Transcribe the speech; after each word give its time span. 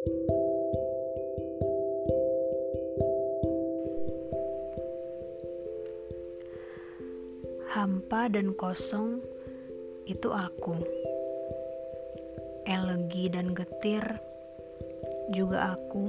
Hampa 0.00 0.08
dan 8.32 8.56
kosong 8.56 9.20
itu 10.08 10.32
aku. 10.32 10.80
Elegi 12.64 13.28
dan 13.28 13.52
getir 13.52 14.00
juga 15.36 15.76
aku. 15.76 16.08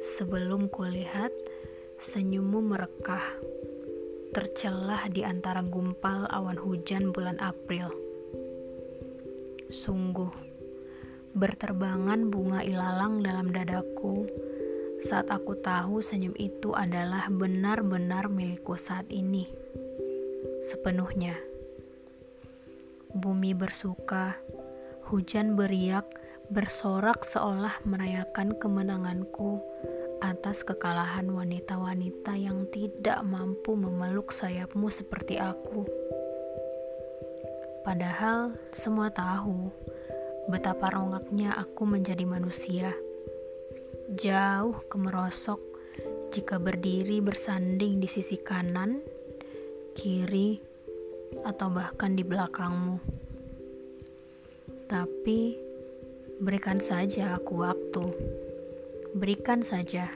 Sebelum 0.00 0.72
kulihat 0.72 1.36
senyummu 2.00 2.72
merekah, 2.72 3.36
tercelah 4.32 5.12
di 5.12 5.28
antara 5.28 5.60
gumpal 5.60 6.24
awan 6.32 6.56
hujan 6.56 7.12
bulan 7.12 7.36
April. 7.36 7.92
Sungguh, 9.68 10.47
berterbangan 11.38 12.34
bunga 12.34 12.66
ilalang 12.66 13.22
dalam 13.22 13.54
dadaku 13.54 14.26
saat 14.98 15.30
aku 15.30 15.54
tahu 15.62 16.02
senyum 16.02 16.34
itu 16.34 16.74
adalah 16.74 17.30
benar-benar 17.30 18.26
milikku 18.26 18.74
saat 18.74 19.06
ini 19.14 19.46
sepenuhnya. 20.58 21.38
Bumi 23.14 23.54
bersuka, 23.54 24.34
hujan 25.06 25.54
beriak, 25.54 26.04
bersorak 26.50 27.22
seolah 27.22 27.78
merayakan 27.86 28.58
kemenanganku 28.58 29.62
atas 30.18 30.66
kekalahan 30.66 31.30
wanita-wanita 31.30 32.34
yang 32.34 32.66
tidak 32.74 33.22
mampu 33.22 33.78
memeluk 33.78 34.34
sayapmu 34.34 34.90
seperti 34.90 35.38
aku. 35.38 35.86
Padahal 37.86 38.58
semua 38.74 39.08
tahu 39.14 39.70
betapa 40.48 40.90
rongaknya 40.90 41.52
aku 41.54 41.84
menjadi 41.84 42.24
manusia. 42.24 42.96
Jauh 44.16 44.80
kemerosok 44.88 45.60
jika 46.32 46.56
berdiri 46.56 47.20
bersanding 47.20 48.00
di 48.00 48.08
sisi 48.08 48.40
kanan 48.40 49.04
kiri, 49.92 50.56
atau 51.44 51.68
bahkan 51.68 52.14
di 52.16 52.24
belakangmu. 52.24 52.98
Tapi 54.88 55.58
berikan 56.40 56.80
saja 56.80 57.36
aku 57.36 57.66
waktu. 57.66 58.04
Berikan 59.12 59.60
saja. 59.60 60.08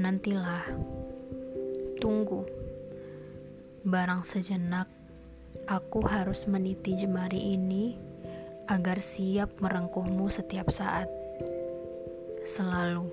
Nantilah. 0.00 0.66
Tunggu. 2.02 2.42
Barang 3.86 4.26
sejenak 4.26 4.90
aku 5.70 6.02
harus 6.02 6.50
meniti 6.50 6.98
jemari 6.98 7.54
ini 7.54 7.94
agar 8.66 8.98
siap 8.98 9.62
merengkuhmu 9.62 10.26
setiap 10.30 10.70
saat. 10.74 11.06
Selalu. 12.46 13.06